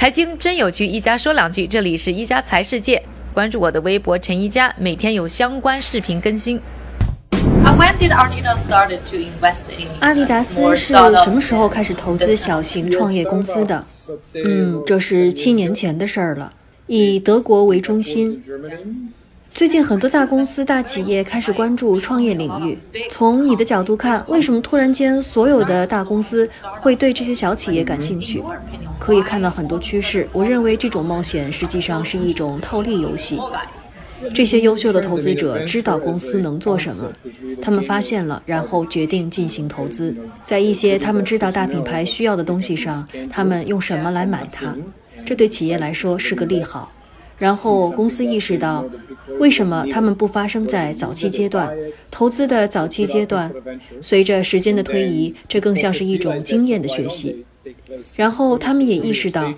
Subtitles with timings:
[0.00, 1.66] 财经真有趣，一家说两句。
[1.66, 3.02] 这里是一家财世界，
[3.34, 6.58] 关注我的微博陈一家，每天有相关视频更新。
[10.00, 13.84] 阿迪达斯是什么时候开始投资小型创业公司的？
[14.42, 16.50] 嗯，这是七年前的事儿了。
[16.86, 18.42] 以德国为中心。
[19.52, 22.78] 最近很多大公司、大企业开始关注创业领域。
[23.10, 26.48] 从你的角度看，为什么突然间所有的大公司
[26.80, 28.42] 会对这些小企业感兴趣？
[29.00, 30.28] 可以看到很多趋势。
[30.32, 33.40] 我认为这种冒险实际上是一种套利游戏。
[34.34, 37.10] 这些优秀的投资者知道公司能做什么，
[37.62, 40.14] 他们发现了，然后决定进行投资。
[40.44, 44.76] 在一些他们知道大品牌需要的东西上，他们用什么来买它？
[45.24, 46.92] 这对企业来说是个利好。
[47.38, 48.84] 然后公司意识到，
[49.38, 51.74] 为什么他们不发生在早期阶段？
[52.10, 53.50] 投资的早期阶段，
[54.02, 57.46] 随着时间的推移，这更像是一种经验的学习。
[58.16, 59.52] 然后他们也意识到，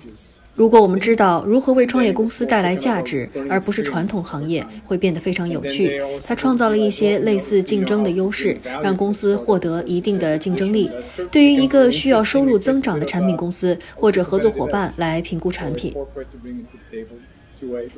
[0.55, 5.99] 如果我们知道如何为创业公司带来价值，而不是传统行业，会变得非常有趣。
[6.25, 10.91] 他创造了一些类似竞争的优势，让公司获得一定的竞争力。
[11.31, 15.95] 对于一个需要收入增长的产品公司或者合作伙伴来评估产品。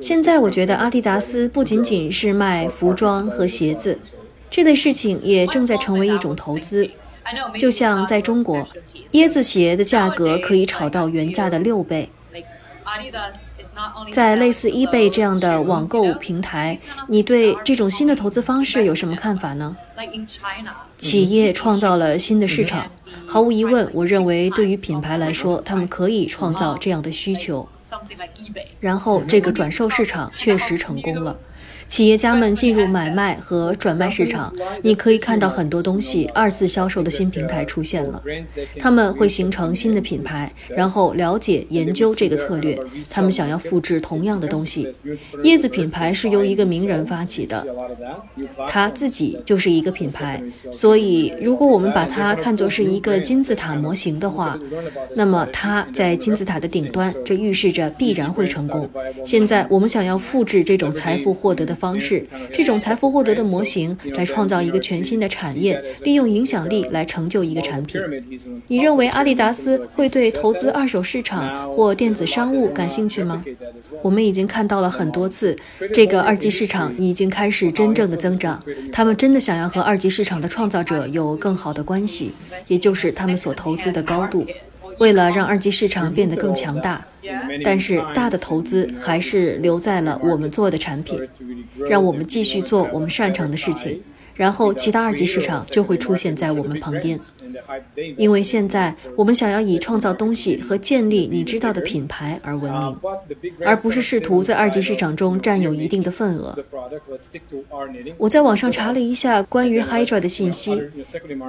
[0.00, 3.98] 现在我觉得阿迪达斯不仅仅是卖服装和鞋子，
[4.48, 6.88] 这类事情也正在成为一种投资。
[7.58, 8.66] 就像在中国，
[9.12, 12.08] 椰子鞋的价格可以炒到原价的六倍。
[14.12, 19.76] 在类似 eBay 这样的网购平台，你对这种新的投资方式有什么看法呢？
[20.96, 22.88] 企业创造了新的市场，
[23.26, 27.68] 毫无疑问，我认为对于品牌来说，他们可以创造这样的需求。
[28.78, 31.36] 然后这个转售市场确实成功了。
[31.86, 36.26] 企业家们进入买卖和转卖市场，你可以看到很多东西。
[36.34, 38.20] 二次销售的新平台出现了，
[38.78, 42.78] 他们会形成新的品牌，然后了解研究这个策略。
[43.10, 44.90] 他们想要复制同样的东西。
[45.44, 47.64] 椰子品牌是由一个名人发起的，
[48.66, 50.42] 他自己就是一个品牌。
[50.72, 54.58] 所以，如果我们把它看作是一个金字塔模型的话，
[55.14, 58.90] 那么它在金字塔的顶端，这预示着必然会成功。
[59.24, 61.75] 现在我们想要复制这种财富获得的。
[61.76, 68.00] 方式，这种财富获得的模型来创造一个全新的产业，利用影响力来成就一个产品。
[68.66, 73.44] 你认为阿迪达斯会对投资二手市场或电子商务感兴趣吗？
[74.02, 75.54] 我们已经看到了很多次，
[75.92, 78.60] 这个二级市场已经开始真正的增长。
[78.92, 82.32] 他们真的想要和二级市场的创造者有更好的关系，
[82.68, 84.46] 也就是他们所投资的高度。
[84.98, 87.02] 为了让二级市场变得更强大，
[87.64, 91.20] 但是大的投资还是留在了我们做的产品，
[91.88, 94.02] 让我们继续做我们擅长的事情。
[94.36, 97.18] 然后，其他二级市场就会出现在我们旁边，
[98.16, 102.96] 因为现在我们想要以创造东西和建立你知道的品牌而闻名，
[103.64, 106.54] 而不是试图在二级市场中占有一定的份额。
[108.18, 110.82] 我在网上查了一下关于 Hydra 的信息，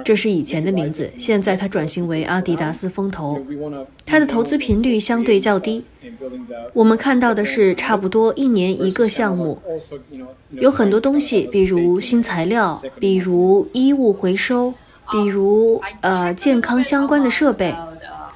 [0.02, 3.38] 这是以前的名字，现在它转型为阿迪达斯风投，
[4.06, 5.84] 它的投资频率相对较低。
[6.72, 9.60] 我们看到的是差不多一年一个项目，
[10.52, 14.72] 有很多东西，比如新材料，比如衣物回收，
[15.10, 17.74] 比如呃健康相关的设备，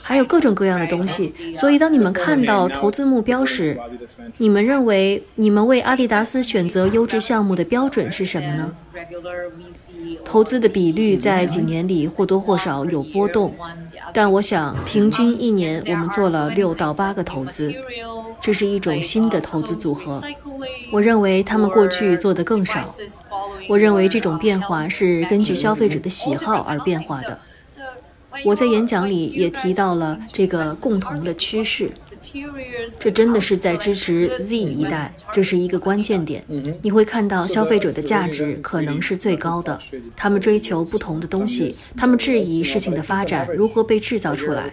[0.03, 1.33] 还有各种各样的东西。
[1.55, 3.79] 所以，当你们看到投资目标时，
[4.39, 8.73] 你们认为你们为阿迪达斯选择优质项目的标准是什么呢？
[10.25, 13.55] 投资的比率在几年里或多或少有波动。
[14.13, 17.73] 但我想，平均一年我们做了六到八个投资，
[18.41, 20.21] 这是一种新的投资组合。
[20.93, 22.85] 我认为他们过去做的更少。
[23.69, 27.39] 我认为这种变化是根据消费者的喜好而变化的。
[28.45, 31.91] 我在演讲里也提到了这个共同的趋势。
[33.01, 36.45] 这真的是在支持 Z 一代，这是一个关键点。
[36.81, 39.77] 你会看到消费者的价值可能是最高的，
[40.15, 44.71] 他们追求不同的东西，他们质疑事情的发展如何被制造出来，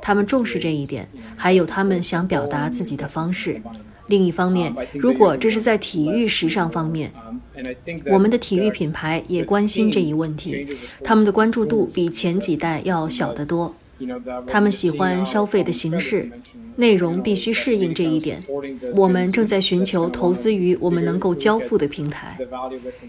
[0.00, 3.60] 他们重视这一点，还有他们想表达自己的方式。
[4.06, 7.12] 另一方面，如果这是在体育时尚方面，
[8.10, 10.66] 我们的体育品牌也关心这一问题，
[11.02, 13.74] 他们的关注度比前几代要小得多。
[14.46, 16.30] 他们喜欢消费的形式，
[16.76, 18.40] 内容必须适应这一点。
[18.94, 22.38] 我们正在寻求投资于我们能够交付的平台。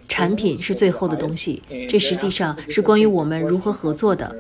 [0.07, 4.35] 产品是最后的东西，这实际上是关于我们如何合作的。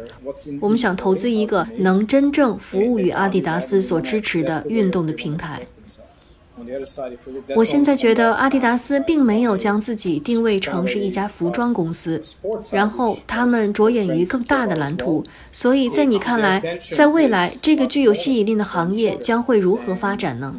[0.59, 5.61] 我们想投资一个能真正服务于阿迪达斯所支持的运动的平台。
[7.55, 12.21] 我现在觉得阿迪达斯并没有将自己定位成是一家服装公司，
[12.71, 15.23] 然后他们着眼于更大的蓝图。
[15.51, 16.61] 所以在你看来，
[16.93, 20.55] 在未来这个具有吸引力的行业将会如何发展呢？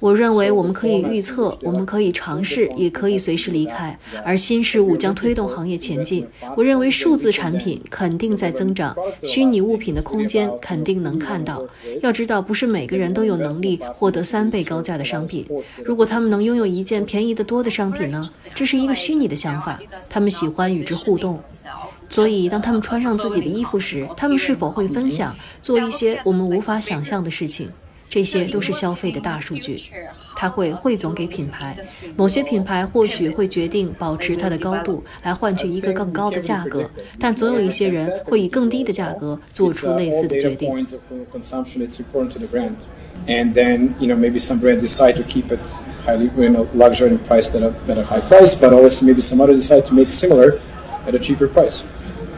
[0.00, 3.98] 我认为我们可以预测，我们可以尝试，也可以随时离开。
[4.24, 6.26] 而新事物将推动行业前进。
[6.56, 11.66] 我认为数字产品肯定在增长，虚拟物品的空间肯定能看到。
[12.00, 15.44] 要知道，不是每个人都有能力获得三倍高价的商品。
[15.84, 18.28] 如果他们能拥有一件便宜得多的商品呢？
[18.54, 19.80] 这是一个虚拟的想法。
[20.08, 21.42] 他们喜欢与之互动，
[22.08, 27.68] 所以当他们穿上自己的衣服时，他们是否会分享，做一些我们无法想象的事情？
[28.08, 29.78] 这些都是消费的大数据，
[30.34, 31.76] 它会汇总给品牌。
[32.16, 36.88] 某些品牌或许会决定保持它的高度，来换取一个更高的价格，
[37.18, 40.72] 但总有一些人会以更低的价格做出类似的决定。
[43.26, 45.60] And then, you know, maybe some brands decide to keep it
[46.06, 49.20] highly, you know, luxury and priced at a, at a high price, but also maybe
[49.20, 50.60] some others decide to make similar
[51.06, 51.84] at a cheaper price.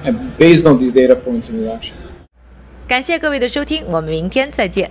[0.05, 1.95] And based on these data points and reaction.
[2.89, 4.91] 感谢各位的收听，我们明天再见。